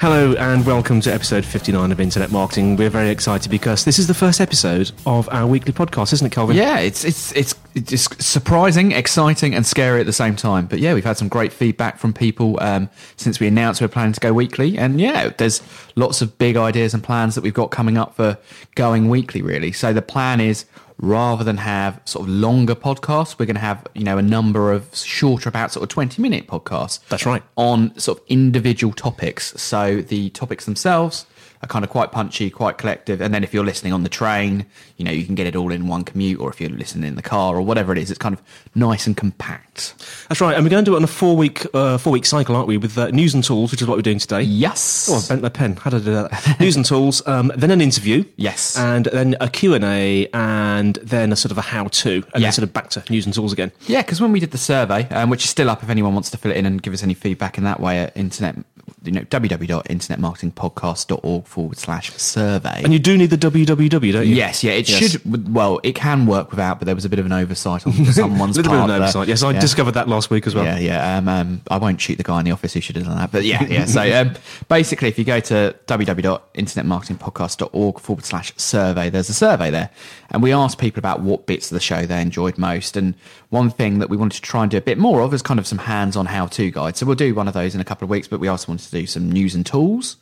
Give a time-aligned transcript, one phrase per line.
[0.00, 2.74] Hello and welcome to episode 59 of Internet Marketing.
[2.74, 6.32] We're very excited because this is the first episode of our weekly podcast, isn't it,
[6.32, 6.56] Kelvin?
[6.56, 10.64] Yeah, it's it's it's it's surprising, exciting, and scary at the same time.
[10.64, 14.14] But yeah, we've had some great feedback from people um, since we announced we're planning
[14.14, 15.60] to go weekly, and yeah, there's
[15.96, 18.38] lots of big ideas and plans that we've got coming up for
[18.76, 19.42] going weekly.
[19.42, 20.64] Really, so the plan is
[21.00, 24.72] rather than have sort of longer podcasts, we're going to have you know a number
[24.72, 27.00] of shorter, about sort of twenty minute podcasts.
[27.08, 27.42] That's right.
[27.56, 29.60] On sort of individual topics.
[29.60, 31.26] So the topics themselves
[31.62, 33.20] are kind of quite punchy, quite collective.
[33.20, 34.64] And then if you're listening on the train,
[34.96, 37.14] you know you can get it all in one commute, or if you're listening in
[37.16, 38.40] the car or whatever it is, it's kind of
[38.74, 39.94] nice and compact.
[40.28, 40.54] That's right.
[40.54, 42.68] And we're going to do it on a four week uh, four week cycle, aren't
[42.68, 42.76] we?
[42.78, 44.42] With uh, news and tools, which is what we're doing today.
[44.42, 45.08] Yes.
[45.10, 45.76] Oh, I bent my pen.
[45.76, 46.56] How did I do that?
[46.60, 48.24] news and tools, um, then an interview.
[48.36, 48.78] Yes.
[48.78, 52.40] And then a Q&A, and then a sort of a how-to, and Yeah.
[52.40, 53.70] then sort of back to news and tools again.
[53.86, 56.30] Yeah, because when we did the survey, um, which is still up if anyone wants
[56.30, 58.56] to fill it in and give us any feedback in that way at internet,
[59.02, 62.82] you know, www.internetmarketingpodcast.org forward slash survey.
[62.84, 64.34] And you do need the www, don't you?
[64.34, 65.10] Yes, yeah, it Yes.
[65.12, 65.54] should.
[65.54, 68.56] Well, it can work without, but there was a bit of an oversight on someone's
[68.56, 68.96] A little bit of part an there.
[69.02, 69.28] oversight.
[69.28, 69.60] Yes, I Yeah.
[69.60, 70.64] discovered that last week as well.
[70.64, 71.18] Yeah, yeah.
[71.18, 73.32] Um, um, I won't shoot the guy in the office who should have done that.
[73.32, 73.84] But yeah, yeah.
[73.86, 74.34] So um,
[74.68, 79.90] basically, if you go to www.internetmarketingpodcast.org forward slash survey, there's a survey there.
[80.30, 82.96] And we asked people about what bits of the show they enjoyed most.
[82.96, 83.14] And
[83.48, 85.58] one thing that we wanted to try and do a bit more of is kind
[85.58, 87.00] of some hands on how to guides.
[87.00, 88.86] So we'll do one of those in a couple of weeks, but we also wanted
[88.86, 90.16] to do some news and tools.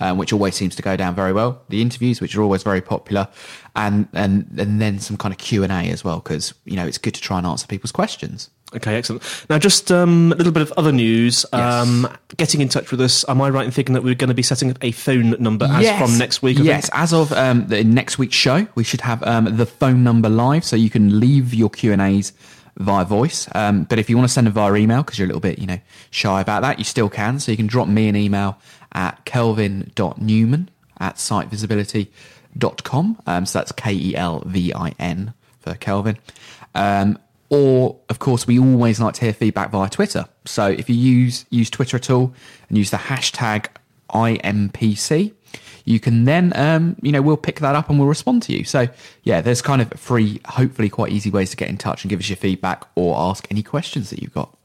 [0.00, 1.62] Um, which always seems to go down very well.
[1.68, 3.28] The interviews, which are always very popular,
[3.76, 6.84] and and and then some kind of Q and A as well, because you know
[6.84, 8.50] it's good to try and answer people's questions.
[8.74, 9.22] Okay, excellent.
[9.48, 11.46] Now, just um, a little bit of other news.
[11.52, 11.86] Yes.
[11.86, 13.24] Um, getting in touch with us.
[13.28, 15.66] Am I right in thinking that we're going to be setting up a phone number
[15.66, 16.56] as from next week?
[16.56, 16.66] I think?
[16.66, 20.28] yes, as of um, the next week's show, we should have um, the phone number
[20.28, 22.32] live, so you can leave your Q and A's
[22.76, 23.48] via voice.
[23.54, 25.58] Um, but if you want to send them via email, because you're a little bit,
[25.58, 25.78] you know,
[26.10, 27.38] shy about that, you still can.
[27.38, 28.58] So you can drop me an email
[28.92, 33.18] at kelvin.newman at sitevisibility.com.
[33.26, 36.18] Um, so that's K E L V I N for Kelvin.
[36.74, 37.18] Um,
[37.50, 40.26] or, of course, we always like to hear feedback via Twitter.
[40.44, 42.34] So if you use use Twitter at all
[42.68, 43.66] and use the hashtag
[44.10, 45.32] IMPC,
[45.84, 48.64] you can then, um, you know, we'll pick that up and we'll respond to you.
[48.64, 48.88] So,
[49.22, 52.20] yeah, there's kind of three, hopefully quite easy ways to get in touch and give
[52.20, 54.56] us your feedback or ask any questions that you've got.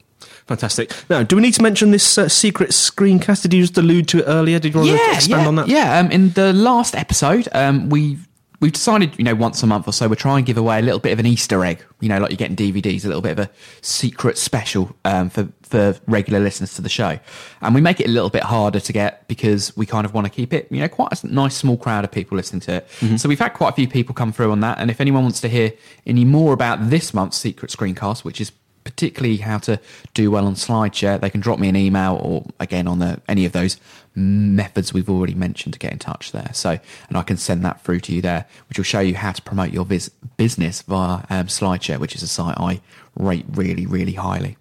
[0.48, 0.94] Fantastic.
[1.10, 3.44] Now, do we need to mention this uh, secret screencast?
[3.44, 4.60] Did you just allude to it earlier?
[4.60, 5.68] Did you want to expand yeah, on that?
[5.68, 8.18] Yeah, um, in the last episode, um, we
[8.60, 10.82] we've decided, you know, once a month or so, we're trying to give away a
[10.82, 11.84] little bit of an Easter egg.
[12.00, 13.50] You know, like you're getting DVDs, a little bit of a
[13.82, 17.20] secret special um, for for regular listeners to the show,
[17.62, 20.26] and we make it a little bit harder to get because we kind of want
[20.26, 23.20] to keep it, you know, quite a nice small crowd of people listening to it.
[23.20, 25.42] So we've had quite a few people come through on that, and if anyone wants
[25.42, 25.74] to hear
[26.08, 28.52] any more about this month's secret screencast, which is
[28.84, 29.80] particularly how to
[30.14, 33.46] do well on SlideShare, they can drop me an email or again on the any
[33.46, 33.78] of those
[34.16, 36.52] methods we've already mentioned to get in touch there.
[36.54, 39.32] So, and I can send that through to you there, which will show you how
[39.32, 42.82] to promote your vis- business via um, SlideShare, which is a site I
[43.16, 44.58] rate really, really highly.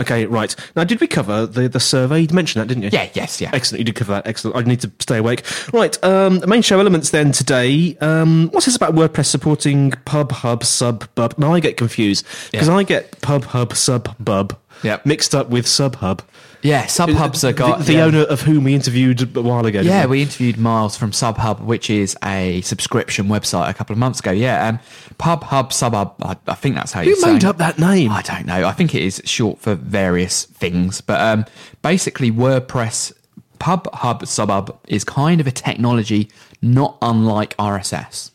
[0.00, 0.54] Okay, right.
[0.76, 2.20] Now, did we cover the, the survey?
[2.20, 2.90] You mentioned that, didn't you?
[2.92, 3.50] Yeah, yes, yeah.
[3.52, 3.78] Excellent.
[3.80, 4.26] You did cover that.
[4.26, 4.56] Excellent.
[4.56, 5.44] I need to stay awake.
[5.72, 6.02] Right.
[6.04, 7.96] Um, the main show elements then today.
[8.00, 11.34] Um, what's this about WordPress supporting Pub Hub Sub Bub?
[11.38, 12.76] Now I get confused because Yeah.
[12.76, 15.06] I get Pub Hub Sub Bub Yep.
[15.06, 16.20] mixed up with Subhub.
[16.64, 18.04] Yeah, Subhubs are got the, the yeah.
[18.04, 19.82] owner of whom we interviewed a while ago.
[19.82, 20.12] Yeah, we?
[20.12, 24.30] we interviewed Miles from Subhub, which is a subscription website a couple of months ago.
[24.30, 24.78] Yeah, um,
[25.18, 26.14] Pub Hub Subhub.
[26.22, 27.44] I, I think that's how you made it.
[27.44, 28.10] up that name?
[28.10, 28.66] I don't know.
[28.66, 31.44] I think it is short for various things, but um,
[31.82, 33.12] basically, WordPress
[33.58, 36.30] Pub Hub Subhub is kind of a technology
[36.62, 38.30] not unlike RSS.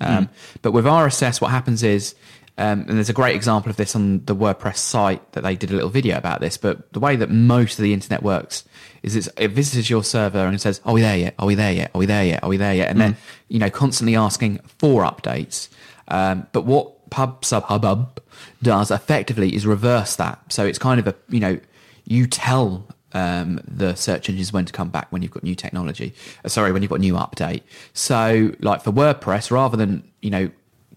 [0.00, 0.28] Um,
[0.62, 2.14] But with RSS, what happens is,
[2.58, 5.70] um, and there's a great example of this on the WordPress site that they did
[5.70, 6.58] a little video about this.
[6.58, 8.64] But the way that most of the internet works
[9.02, 11.34] is it's, it visits your server and says, "Are we there yet?
[11.38, 11.90] Are we there yet?
[11.94, 12.42] Are we there yet?
[12.42, 13.16] Are we there yet?" And then
[13.48, 15.68] you know, constantly asking for updates.
[16.08, 18.20] Um, but what Pub Sub
[18.62, 20.40] does effectively is reverse that.
[20.52, 21.58] So it's kind of a you know,
[22.04, 26.14] you tell um, the search engines when to come back when you've got new technology.
[26.44, 27.62] Uh, sorry, when you've got new update.
[27.94, 30.50] So like for WordPress, rather than you know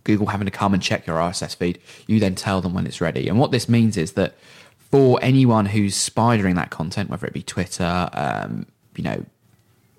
[0.05, 3.01] Google having to come and check your RSS feed, you then tell them when it's
[3.01, 3.27] ready.
[3.27, 4.35] And what this means is that
[4.91, 8.65] for anyone who's spidering that content, whether it be Twitter, um,
[8.95, 9.25] you know,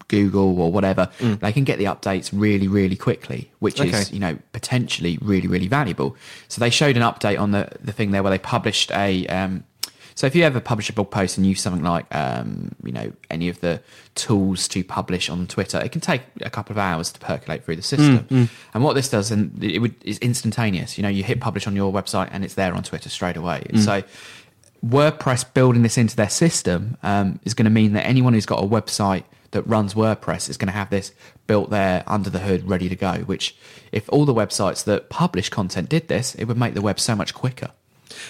[0.08, 4.38] Google or whatever, they can get the updates really, really quickly, which is, you know,
[4.53, 6.17] potentially really, really valuable.
[6.49, 9.64] So they showed an update on the, the thing there where they published a, um,
[10.17, 13.13] So if you ever publish a blog post and use something like, um, you know,
[13.31, 13.83] any of the
[14.15, 17.77] tools to publish on Twitter, it can take a couple of hours to percolate through
[17.77, 18.27] the system.
[18.73, 20.97] And what this does, and it would is instantaneous.
[20.97, 23.67] You know, you hit publish on your website and it's there on Twitter straight away.
[23.77, 24.03] So
[24.85, 28.63] WordPress building this into their system um, is going to mean that anyone who's got
[28.63, 31.13] a website that runs WordPress is going to have this
[31.47, 33.19] built there under the hood, ready to go.
[33.27, 33.55] Which,
[33.93, 37.15] if all the websites that publish content did this, it would make the web so
[37.15, 37.71] much quicker.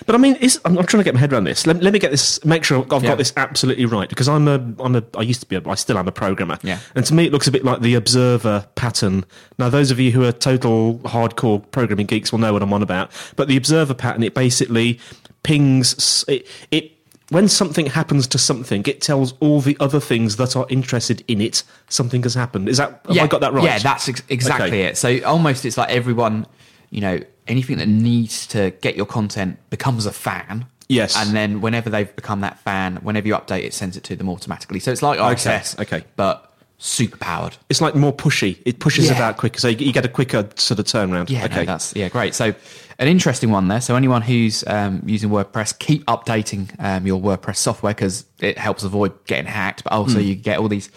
[0.06, 1.67] But I mean, is, I'm, I'm trying to get my head around this.
[1.67, 2.44] Let, let me get this.
[2.44, 3.11] Make sure I've Yeah.
[3.11, 4.55] got this absolutely right because I'm a.
[4.81, 5.03] I'm a.
[5.17, 5.56] I used to be.
[5.56, 6.59] A, I still am a programmer.
[6.62, 6.79] Yeah.
[6.94, 9.25] And to me, it looks a bit like the observer pattern.
[9.59, 12.83] Now, those of you who are total hardcore programming geeks will know what I'm on
[12.83, 13.11] about.
[13.37, 14.99] But the observer pattern, it basically
[15.43, 16.25] pings.
[16.29, 16.47] It.
[16.71, 16.93] it
[17.31, 21.41] when something happens to something, it tells all the other things that are interested in
[21.41, 22.69] it something has happened.
[22.69, 23.65] Is that have I got that right?
[23.65, 24.83] Yeah, that's ex- exactly Okay.
[24.85, 24.97] it.
[24.97, 26.47] So almost it's like everyone,
[26.91, 30.66] you know, anything that needs to get your content becomes a fan.
[30.88, 31.16] Yes.
[31.16, 34.28] And then whenever they've become that fan, whenever you update it, sends it to them
[34.28, 34.78] automatically.
[34.78, 36.04] So it's like RSS, okay.
[36.14, 37.56] but super powered.
[37.69, 38.58] It's like more pushy.
[38.64, 39.28] It pushes it Yeah.
[39.28, 41.31] out quicker, so you, get a quicker sort of turnaround.
[41.31, 41.56] Yeah, okay.
[41.56, 42.34] no, that's yeah, great.
[42.34, 42.54] So
[42.98, 43.81] an interesting one there.
[43.81, 48.84] So anyone who's um, using WordPress, keep updating um, your WordPress software because it helps
[48.84, 49.84] avoid getting hacked.
[49.84, 50.90] But also you get all these.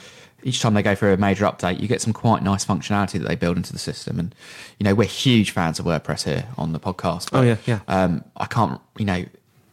[0.44, 3.28] Each time they go through a major update, you get some quite nice functionality that
[3.28, 4.20] they build into the system.
[4.20, 4.34] And
[4.80, 7.30] you know, we're huge fans of WordPress here on the podcast.
[7.34, 7.80] Oh, yeah, yeah.
[7.88, 9.26] Um, I can't, you know.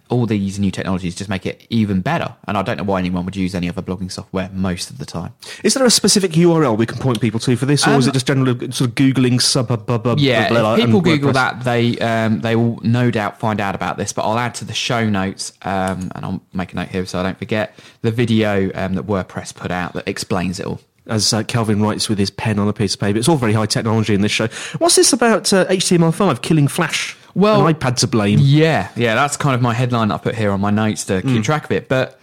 [0.09, 3.25] All these new technologies just make it even better, and I don't know why anyone
[3.25, 5.35] would use any other blogging software most of the time.
[5.65, 8.11] Is there a specific URL we can point people to for this, or is Um,
[8.11, 11.35] it just generally sort of googling sub blah, Yeah, blah, blah, if people Google WordPress?
[11.35, 14.13] that, they um, they will no doubt find out about this.
[14.13, 17.19] But I'll add to the show notes, um, and I'll make a note here so
[17.19, 20.81] I don't forget the video um, that WordPress put out that explains it all.
[21.09, 23.53] As uh, Kelvin writes with his pen on a piece of paper, it's all very
[23.53, 24.49] high technology in this show.
[24.79, 27.17] What's this about uh, HTML5 killing Flash?
[27.37, 28.39] Well- An iPad to blame.
[28.43, 31.29] Yeah, yeah, that's kind of my headline I put here on my notes to Mm.
[31.35, 31.89] keep track of it.
[31.89, 32.19] But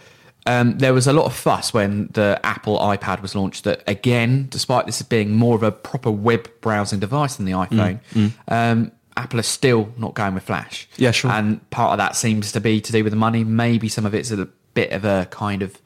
[0.46, 3.64] um, there was a lot of fuss when the Apple iPad was launched.
[3.64, 8.00] That again, despite this being more of a proper web browsing device than the iPhone,
[8.48, 10.88] Um, Apple is still not going with Flash.
[10.96, 11.30] Mm, Yeah, sure.
[11.30, 13.44] And part of that seems to be to do with the money.
[13.44, 15.78] Maybe some of it's a bit of a kind of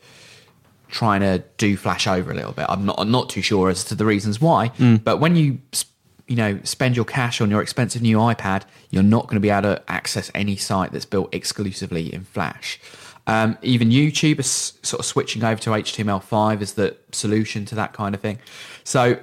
[0.89, 2.65] trying to do Flash over a little bit.
[2.69, 4.71] I'm not I'm not too sure as to the reasons why.
[4.79, 5.05] Mm.
[5.05, 5.85] But when you s-
[6.29, 9.51] you know spend your cash on your expensive new iPad, you're not going to be
[9.51, 12.79] able to access any site that's built exclusively in Flash.
[13.27, 17.93] Um, even YouTube is sort of switching over to HTML5 as the solution to that
[17.93, 18.39] kind of thing.
[18.85, 19.19] So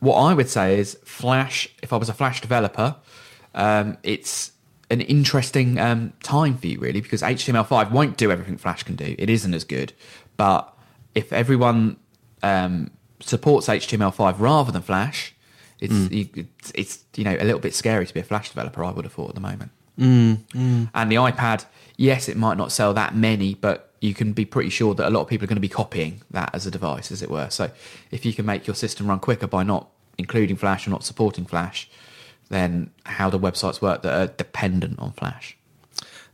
[0.00, 1.68] what I would say is Flash.
[1.82, 2.96] If I was a Flash developer,
[3.54, 4.52] um, it's
[4.90, 9.14] an interesting um, time for you really because HTML5 won't do everything Flash can do.
[9.18, 9.92] It isn't as good,
[10.36, 10.72] but
[11.14, 11.96] if everyone
[12.42, 12.90] um,
[13.20, 15.33] supports HTML5 rather than Flash,
[15.84, 18.82] it's, you, it's it's you know a little bit scary to be a Flash developer.
[18.84, 19.70] I would have thought at the moment.
[19.96, 21.64] And the iPad,
[21.96, 25.10] yes, it might not sell that many, but you can be pretty sure that a
[25.10, 27.48] lot of people are going to be copying that as a device, as it were.
[27.50, 27.70] So
[28.10, 29.88] if you can make your system run quicker by not
[30.18, 31.88] including Flash or not supporting Flash,
[32.50, 35.56] then how do websites work that are dependent on Flash?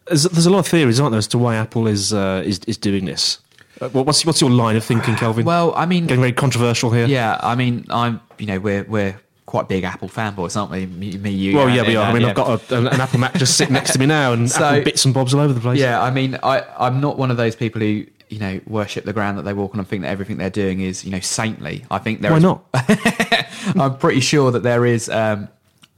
[0.07, 2.59] There's, there's a lot of theories, aren't there, as to why Apple is uh, is,
[2.67, 3.39] is doing this.
[3.81, 5.45] Uh, what's what's your line of thinking, Kelvin?
[5.45, 7.07] Well, I mean, Getting very controversial here.
[7.07, 9.21] yeah, I mean, I'm, you know, we're we're
[9.51, 10.87] quite big Apple fanboys, aren't we?
[10.87, 11.57] Me, me you.
[11.57, 12.05] Well, yeah, we are.
[12.09, 12.29] I mean, yeah.
[12.29, 14.65] I've got a, an, an Apple Mac just sitting next to me now, and So-
[14.65, 15.79] Apple bits and bobs all over the place.
[15.81, 19.13] Yeah, I mean, I, I'm not one of those people who, you know, worship the
[19.13, 21.85] ground that they walk on and think that everything they're doing is, you know, saintly.
[21.91, 22.65] I think there Why is- not?
[23.77, 25.49] I'm pretty sure that there is um,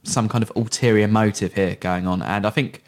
[0.02, 2.82] some kind of ulterior motive here going on, and I think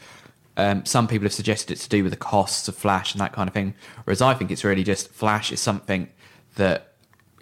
[0.56, 3.32] um, some people have suggested it's to do with the costs of Flash and that
[3.32, 3.74] kind of thing.
[4.04, 6.08] Whereas I think it's really just Flash is something
[6.56, 6.93] that,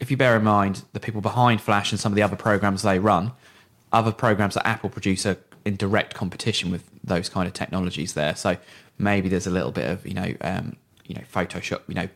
[0.02, 2.82] if you bear in mind the people behind Flash and some of the other programs
[2.82, 3.32] they run,
[3.92, 8.35] other programs that Apple produce are in direct competition with those kind of technologies there.
[8.35, 8.56] So
[8.99, 12.09] maybe there's a little bit of you know um, you know Photoshop, you know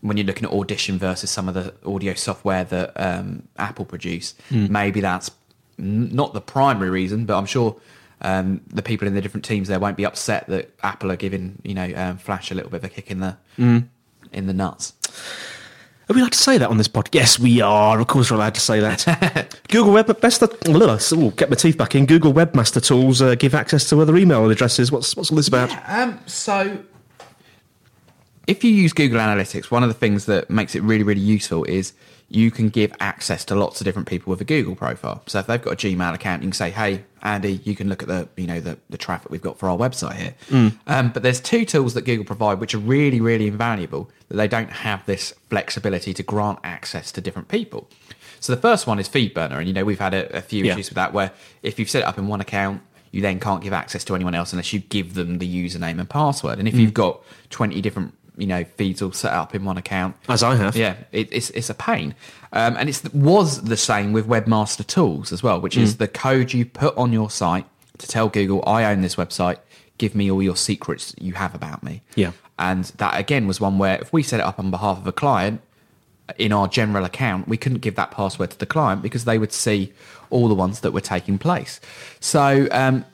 [0.00, 4.34] when you're looking at Audition versus some of the audio software that um, Apple produce,
[4.50, 5.30] maybe that's
[5.78, 7.80] not the primary reason, but I'm sure
[8.20, 11.60] um, the people in the different teams there won't be upset that Apple are giving
[11.62, 13.36] you know um, Flash a little bit of a kick in the
[14.32, 14.94] in the nuts.
[16.08, 17.14] Are we allowed to say that on this podcast?
[17.14, 17.98] Yes, we are.
[17.98, 19.58] Of course, we're allowed to say that.
[19.68, 20.48] Google Web Webmaster.
[21.16, 22.04] Oh, get my teeth back in.
[22.04, 24.92] Google Webmaster tools uh, give access to other email addresses.
[24.92, 25.70] What's what's all this about?
[25.88, 26.78] Um, so
[28.46, 31.64] if you use Google Analytics, one of the things that makes it really, really useful
[31.64, 31.92] is
[32.28, 35.22] you can give access to lots of different people with a Google profile.
[35.26, 38.02] So if they've got a Gmail account, you can say, "Hey, Andy, you can look
[38.02, 40.34] at the you know the, the traffic we've got for our website here."
[40.86, 44.10] Um, but there's two tools that Google provide which are really, really invaluable.
[44.28, 47.88] That they don't have this flexibility to grant access to different people.
[48.40, 50.72] So the first one is FeedBurner, and you know we've had a, a few Yeah.
[50.72, 51.30] issues with that where
[51.62, 54.34] if you've set it up in one account, you then can't give access to anyone
[54.34, 56.58] else unless you give them the username and password.
[56.58, 57.20] And if you've got
[57.50, 60.76] 20 different you know feeds all set up in one account, As I have.
[60.76, 62.14] yeah, it, it's it's a pain,
[62.52, 65.82] um, and it was the same with Webmaster Tools as well, which Mm.
[65.82, 67.66] is the code you put on your site
[67.98, 69.58] to tell Google, "I own this website.
[69.98, 72.32] Give me all your secrets you have about me." Yeah.
[72.58, 75.12] and that again was one where if we set it up on behalf of a
[75.12, 75.60] client
[76.38, 79.52] in our general account, we couldn't give that password to the client because they would
[79.52, 79.92] see
[80.30, 81.80] all the ones that were taking place.
[82.20, 82.66] So.
[82.70, 83.04] Um,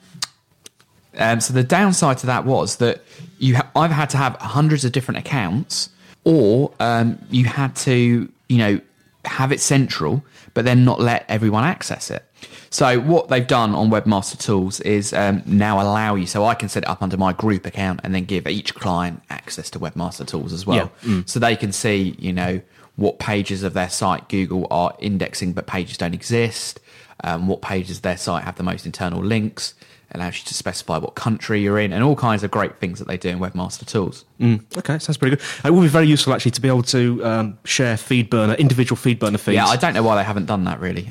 [1.19, 3.03] um, so the downside to that was that
[3.39, 5.91] you ha- either had to have hundreds of different accounts,
[6.25, 8.81] or um, you had to, you know,
[9.25, 10.25] have it central,
[10.55, 12.25] but then not let everyone access it.
[12.71, 16.27] So what they've done on Webmaster Tools is um, now allow you.
[16.27, 19.23] So I can set it up under my group account and then give each client
[19.29, 21.23] access to Webmaster Tools as well, Yeah.
[21.27, 22.61] so they can see, you know,
[22.97, 26.79] what pages of their site Google are indexing, but pages don't exist.
[27.25, 29.75] Um, what pages of their site have the most internal links
[30.13, 33.07] allows you to specify what country you're in and all kinds of great things that
[33.09, 35.45] they do in webmaster tools Mm, okay, sounds pretty good.
[35.67, 38.97] It will be very useful actually to be able to um, share feed burner, individual
[38.97, 39.55] feed burner feeds.
[39.57, 41.03] yeah i don't know why they haven't done that really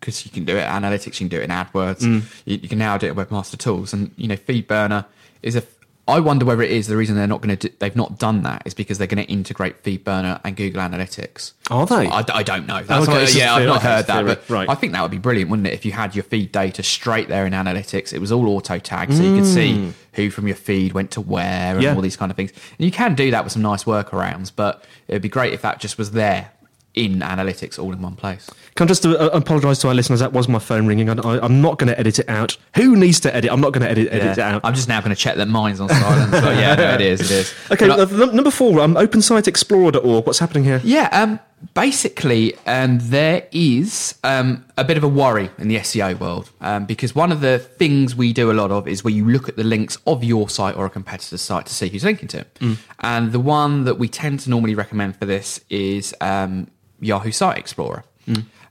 [0.00, 2.22] because you can do it in analytics you can do it in adwords Mm.
[2.44, 5.06] you, you can now do it in webmaster tools and you know feedburner
[5.42, 5.60] is a
[6.06, 7.68] I wonder whether it is the reason they're not going to.
[7.68, 11.52] Do, they've not done that is because they're going to integrate FeedBurner and Google Analytics.
[11.70, 12.06] Are they?
[12.06, 12.82] I, I don't know.
[12.82, 14.68] That's Okay, what- yeah, I've not heard that, theory, but right.
[14.68, 15.72] I think that would be brilliant, wouldn't it?
[15.72, 19.14] If you had your feed data straight there in Analytics, it was all auto tagged,
[19.14, 21.82] so you could see who from your feed went to where and Mm.
[21.82, 21.94] Yeah.
[21.94, 22.50] all these kind of things.
[22.78, 25.80] And you can do that with some nice workarounds, but it'd be great if that
[25.80, 26.50] just was there
[26.94, 28.48] in Analytics all in one place.
[28.76, 30.20] Can I just uh, apologise to our listeners?
[30.20, 31.08] That was my phone ringing.
[31.10, 32.56] I, I'm not going to edit it out.
[32.76, 33.50] Who needs to edit?
[33.52, 34.60] I'm not going to edit, edit it out.
[34.64, 36.32] I'm just now going to check that mine's on silent.
[36.32, 37.20] so yeah, no, it is.
[37.20, 37.54] It is.
[37.70, 40.26] okay, I- uh, number four, um, OpenSiteExplorer.org.
[40.26, 40.80] What's happening here?
[40.84, 41.38] Yeah, um,
[41.74, 46.84] basically, um, there is um, a bit of a worry in the SEO world um,
[46.86, 49.56] because one of the things we do a lot of is where you look at
[49.56, 52.58] the links of your site or a competitor's site to see who's linking to it.
[53.00, 56.68] And the one that we tend to normally recommend for this is um,
[57.04, 58.04] Yahoo Site Explorer.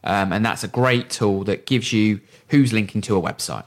[0.03, 3.65] Um, and that's a great tool that gives you who's linking to a website.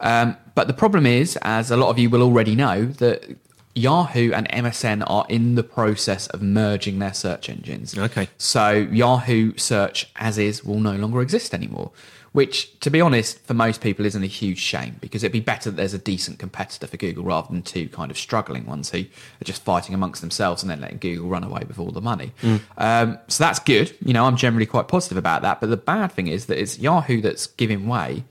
[0.00, 3.36] Um, but the problem is, as a lot of you will already know, that
[3.74, 7.96] Yahoo and MSN are in the process of merging their search engines.
[7.96, 8.28] Okay.
[8.38, 11.90] So Yahoo search as is will no longer exist anymore,
[12.36, 15.70] which, to be honest, for most people isn't a huge shame because it'd be better
[15.70, 18.98] that there's a decent competitor for Google rather than two kind of struggling ones who
[19.40, 22.32] are just fighting amongst themselves and then letting Google run away with all the money.
[22.76, 23.96] Um, so that's good.
[24.04, 25.62] You know, I'm generally quite positive about that.
[25.62, 28.24] But the bad thing is that it's Yahoo that's giving way,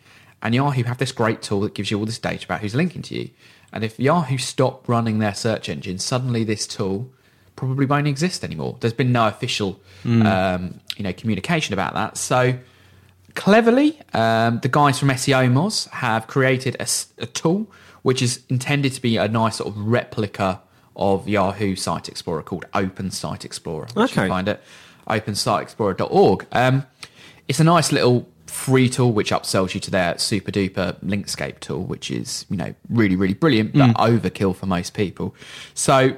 [0.44, 3.02] and Yahoo have this great tool that gives you all this data about who's linking
[3.02, 3.32] to you.
[3.74, 7.10] And if Yahoo stop running their search engine, suddenly this tool
[7.56, 8.78] probably won't exist anymore.
[8.82, 12.18] There's been no official, um, you know, communication about that.
[12.18, 12.60] So
[13.36, 19.18] cleverly, um, the guys from SEOmoz have created a tool which is intended to be
[19.18, 20.62] a nice sort of replica
[20.96, 23.88] of Yahoo Site Explorer called Open Site Explorer.
[23.94, 24.24] Which Okay.
[24.24, 24.62] you find at
[25.10, 26.46] opensiteexplorer.org.
[26.52, 26.86] Um,
[27.48, 31.84] it's a nice little free tool which upsells you to their super duper Linkscape tool,
[31.84, 35.36] which is you know really really brilliant, but overkill for most people.
[35.74, 36.16] So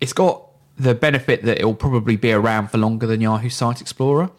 [0.00, 0.44] it's got
[0.78, 4.30] the benefit that it will probably be around for longer than Yahoo Site Explorer,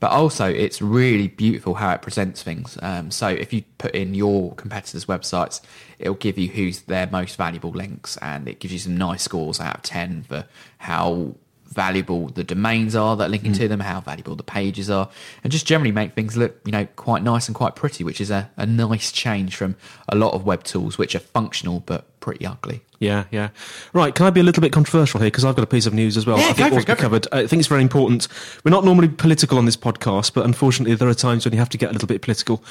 [0.00, 2.78] but also it's really beautiful how it presents things.
[2.82, 5.60] Um, so if you put in your competitors' websites,
[5.98, 9.60] it'll give you who's their most valuable links, and it gives you some nice scores
[9.60, 10.46] out of ten for
[10.78, 11.34] how
[11.74, 15.08] valuable the domains are that are linking to them, how valuable the pages are,
[15.42, 18.30] and just generally make things look, you know, quite nice and quite pretty, which is
[18.30, 19.76] a, a nice change from
[20.08, 22.80] a lot of web tools which are functional but pretty ugly.
[22.98, 23.50] Yeah, yeah.
[23.92, 25.26] Right, can I be a little bit controversial here?
[25.26, 26.38] Because I've got a piece of news as well.
[26.38, 27.26] Yeah, I go think for it, go for covered.
[27.32, 28.28] I think it's very important.
[28.64, 31.68] We're not normally political on this podcast, but unfortunately, there are times when you have
[31.70, 32.64] to get a little bit political.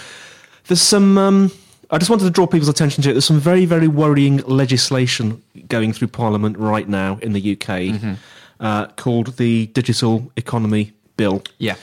[0.68, 1.18] There's some.
[1.18, 1.52] Um,
[1.92, 3.14] I just wanted to draw people's attention to it.
[3.14, 8.14] There's some very, very worrying legislation going through Parliament right now in the UK Mm-hmm.
[8.64, 11.44] Uh, called the Digital Economy Bill.
[11.60, 11.76] Yeah.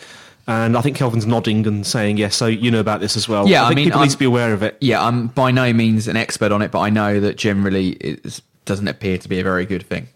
[0.48, 2.34] And I think Kelvin's nodding and saying yes.
[2.34, 3.46] So you know about this as well.
[3.48, 4.76] Yeah, I I think mean, people I'm- need to be aware of it.
[4.80, 8.40] Yeah, I'm by no means an expert on it, but I know that generally it
[8.64, 10.08] doesn't appear to be a very good thing.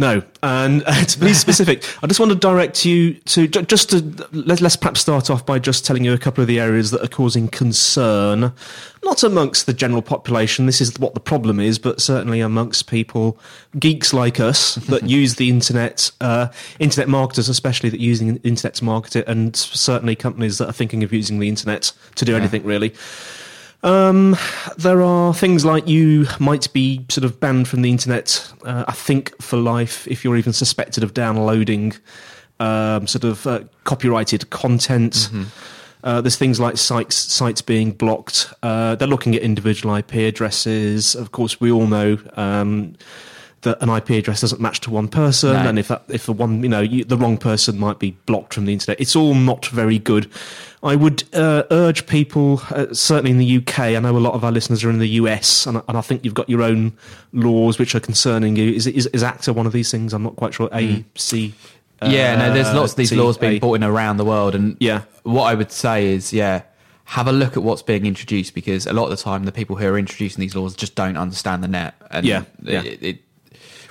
[0.00, 3.90] No, and uh, to be specific, I just want to direct you to ju- just
[3.90, 3.98] to
[4.32, 7.04] let, let's perhaps start off by just telling you a couple of the areas that
[7.04, 8.54] are causing concern,
[9.04, 10.64] not amongst the general population.
[10.64, 13.38] This is what the problem is, but certainly amongst people,
[13.78, 18.76] geeks like us that use the internet, uh, internet marketers especially that using the internet
[18.76, 22.34] to market it, and certainly companies that are thinking of using the internet to do
[22.34, 22.94] anything really.
[23.82, 24.36] Um,
[24.76, 28.92] there are things like you might be sort of banned from the internet, uh, I
[28.92, 31.94] think, for life if you're even suspected of downloading
[32.58, 35.30] um, sort of uh, copyrighted content.
[36.02, 38.52] Uh, there's things like sites sites being blocked.
[38.62, 41.14] Uh, they're looking at individual IP addresses.
[41.14, 42.18] Of course, we all know.
[42.36, 42.94] Um,
[43.62, 45.68] that an IP address doesn't match to one person, No.
[45.68, 48.54] and if that, if the one, you know, you, the wrong person might be blocked
[48.54, 48.98] from the internet.
[49.00, 50.30] It's all not very good.
[50.82, 53.78] I would uh, urge people, uh, certainly in the UK.
[53.80, 56.00] I know a lot of our listeners are in the US, and, I- and I
[56.00, 56.92] think you've got your own
[57.34, 58.72] laws which are concerning you.
[58.72, 60.14] Is is, is ACTA one of these things?
[60.14, 60.70] I'm not quite sure.
[60.72, 61.52] A C.
[62.02, 63.60] yeah, no, there's uh, lots of these T, laws being A.
[63.60, 65.02] brought in around the world, and Yeah.
[65.22, 66.62] what I would say is, yeah,
[67.04, 69.76] have a look at what's being introduced because a lot of the time the people
[69.76, 72.82] who are introducing these laws just don't understand the net, and Yeah, yeah.
[72.84, 73.18] It, it,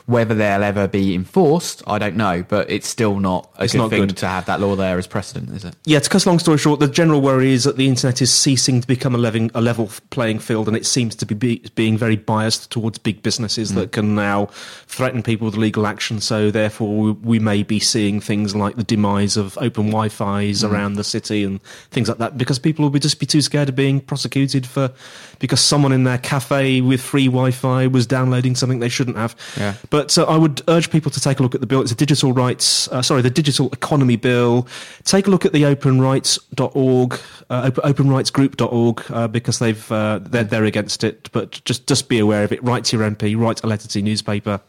[0.09, 3.77] whether they'll ever be enforced, I don't know, but it's still not a It's good
[3.77, 4.17] not thing good.
[4.17, 5.75] to have that law there as precedent, is it?
[5.85, 8.33] Yeah, to cut a long story short, the general worry is that the internet is
[8.33, 11.63] ceasing to become a, level a level playing field, and it seems to be, be
[11.75, 13.75] being very biased towards big businesses mm.
[13.75, 14.47] that can now
[14.87, 16.19] threaten people with legal action.
[16.19, 20.71] So, therefore, we, we may be seeing things like the demise of open Wi-Fi's mm.
[20.71, 21.61] around the city and
[21.91, 24.91] things like that, because people will be just be too scared of being prosecuted for
[25.37, 29.35] because someone in their cafe with free Wi-Fi was downloading something they shouldn't have.
[29.55, 29.75] Yeah.
[29.91, 31.81] But uh, I would urge people to take a look at the bill.
[31.81, 34.67] It's a digital rights, uh, sorry, the digital economy bill.
[35.03, 41.03] Take a look at the openrights.org, uh, openrightsgroup.org, uh, because they've uh, they're, they're against
[41.03, 41.29] it.
[41.31, 42.63] But just just be aware of it.
[42.63, 43.37] Write to your MP.
[43.37, 44.61] Write a letter to your newspaper.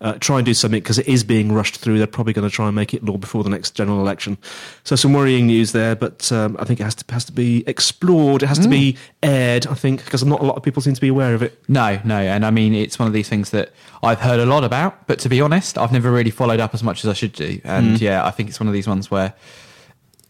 [0.00, 1.98] Uh, try and do something because it is being rushed through.
[1.98, 4.38] They're probably going to try and make it law before the next general election.
[4.82, 7.64] So some worrying news there, but um, I think it has to has to be
[7.66, 8.42] explored.
[8.42, 9.66] It has to be aired.
[9.66, 11.62] I think because not a lot of people seem to be aware of it.
[11.68, 13.72] No, no, and I mean it's one of these things that
[14.02, 16.82] I've heard a lot about, but to be honest, I've never really followed up as
[16.82, 17.60] much as I should do.
[17.64, 19.34] And yeah, I think it's one of these ones where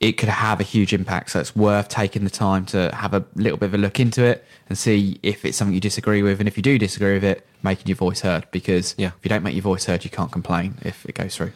[0.08, 1.30] it could have a huge impact.
[1.30, 4.22] So it's worth taking the time to have a little bit of a look into
[4.22, 7.24] it and see if it's something you disagree with, and if you do disagree with
[7.24, 8.44] it, making your voice heard.
[8.50, 9.08] Because Yeah.
[9.08, 11.52] if you don't make your voice heard, you can't complain if it goes through.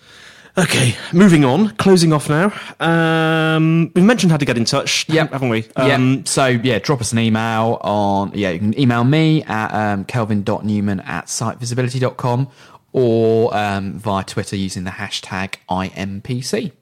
[0.57, 2.52] Okay, moving on, closing off now.
[2.81, 5.33] Um, we've mentioned how to get in touch, Yep.
[5.33, 5.67] haven't we?
[5.76, 5.95] yeah.
[5.95, 10.05] Um, So yeah, drop us an email on yeah, you can email me at um,
[10.05, 12.49] kelvin.newman at sitevisibility.com
[12.93, 16.73] or um, via Twitter using the hashtag IMPC.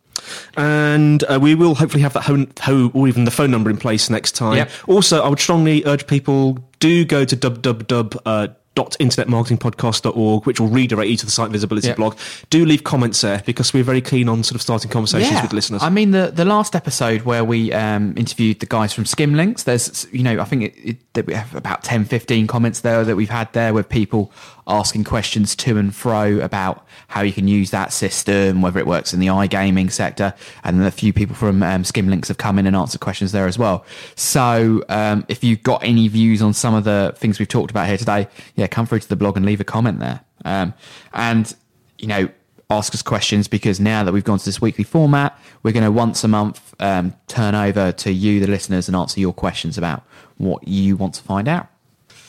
[0.56, 3.76] And uh, we will hopefully have that home, ho or even the phone number in
[3.76, 4.56] place next time.
[4.56, 4.70] Yep.
[4.86, 8.16] Also, I would strongly urge people do go to www.
[8.26, 11.96] Uh, dot internetmarketingpodcast.org which will redirect you to the site visibility Yep.
[11.96, 12.18] blog
[12.50, 15.82] do leave comments there because we're very keen on sort of starting conversations with listeners
[15.82, 20.06] I mean, the the last episode where we um, interviewed the guys from Skimlinks, there's,
[20.12, 23.16] you know, I think it, it, that we have about 10, 15 comments there that
[23.16, 24.30] we've had there with people
[24.66, 29.14] asking questions to and fro about how you can use that system, whether it works
[29.14, 30.34] in the iGaming sector.
[30.64, 33.58] And a few people from um, Skimlinks have come in and answered questions there as
[33.58, 33.84] well.
[34.16, 37.86] So um, if you've got any views on some of the things we've talked about
[37.86, 40.20] here today, yeah, come through to the blog and leave a comment there.
[40.44, 40.74] Um,
[41.12, 41.54] and,
[41.98, 42.28] you know,
[42.68, 45.92] ask us questions because now that we've gone to this weekly format, we're going to
[45.92, 50.02] once a month um, turn over to you, the listeners, and answer your questions about
[50.38, 51.68] what you want to find out.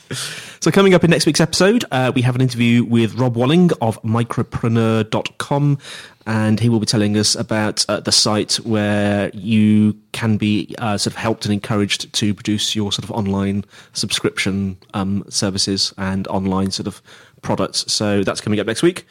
[0.59, 3.69] So, coming up in next week's episode, uh, we have an interview with Rob Walling
[3.79, 5.77] of micropreneur.com,
[6.25, 10.97] and he will be telling us about uh, the site where you can be uh,
[10.97, 16.27] sort of helped and encouraged to produce your sort of online subscription um, services and
[16.27, 17.01] online sort of
[17.43, 17.89] products.
[17.91, 19.05] So, that's coming up next week.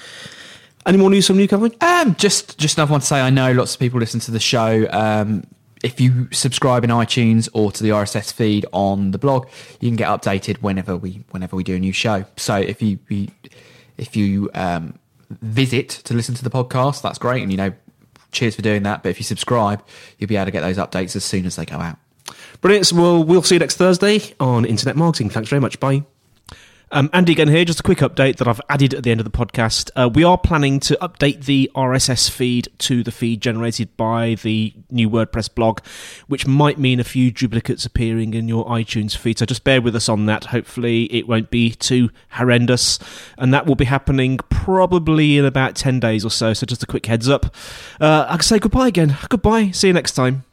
[0.85, 1.49] Any more news from you?
[1.81, 3.21] Um, just just another one to say.
[3.21, 4.87] I know lots of people listen to the show.
[4.91, 5.45] Um,
[5.87, 9.47] if you subscribe in iTunes or to the RSS feed on the blog,
[9.81, 12.25] you can get updated whenever we whenever we do a new show.
[12.37, 12.99] So if you,
[13.97, 14.99] if you um,
[15.31, 17.73] visit to listen to the podcast, that's great, and you know,
[18.33, 19.05] cheers for doing that.
[19.05, 19.81] But if you subscribe,
[20.19, 21.99] you'll be able to get those updates as soon as they go out.
[22.61, 22.93] Brilliant.
[22.93, 25.31] We'll, we'll see you next Thursday on Internet Marketing.
[25.31, 25.79] Thanks very much.
[25.79, 26.05] Bye.
[26.93, 27.65] Um, Andy again here.
[27.65, 29.91] Just a quick update that I've added at the end of the podcast.
[29.97, 34.73] Uh, we are planning to update the RSS feed to the feed generated by the
[34.89, 35.81] new WordPress blog,
[36.29, 39.41] which might mean a few duplicates appearing in your iTunes feed.
[39.41, 40.45] So just bear with us on that.
[40.47, 43.01] Hopefully, it won't be too horrendous.
[43.37, 46.53] And that will be happening probably in about 10 days or so.
[46.53, 47.47] So just a quick heads up.
[48.01, 49.17] Uh, I can say goodbye again.
[49.29, 49.73] Goodbye.
[49.73, 50.45] See you next time.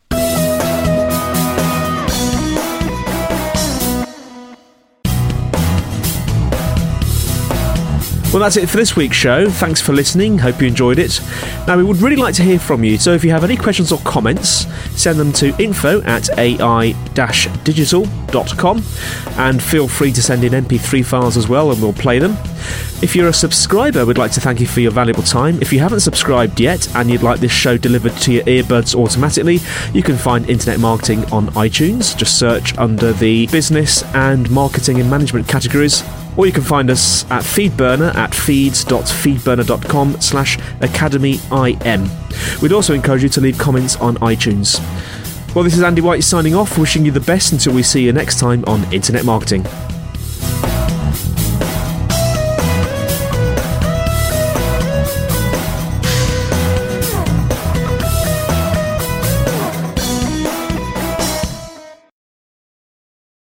[8.34, 9.48] Well, that's it for this week's show.
[9.48, 10.39] Thanks for listening.
[10.39, 11.22] Hope you enjoyed it.
[11.67, 12.98] Now, we would really like to hear from you.
[12.98, 14.65] So if you have any questions or comments,
[15.00, 18.84] send them to info at ai-digital.com
[19.38, 22.36] and feel free to send in MP3 files as well and we'll play them.
[23.04, 25.62] If you're a subscriber, we'd like to thank you for your valuable time.
[25.62, 29.60] If you haven't subscribed yet and you'd like this show delivered to your earbuds automatically,
[29.93, 32.17] you can find Internet Marketing on iTunes.
[32.17, 36.02] Just search under the business and marketing and management categories
[36.38, 42.62] or you can find us at Feedburner at feeds.feedburner.com slash academyim.
[42.62, 44.80] We'd also encourage you to leave comments on iTunes.
[45.54, 48.12] Well, this is Andy White signing off, wishing you the best until we see you
[48.12, 49.63] next time on Internet Marketing.